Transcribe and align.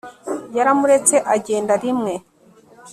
yaramuretse 0.57 1.15
agenda 1.35 1.73
rimwe 1.83 2.13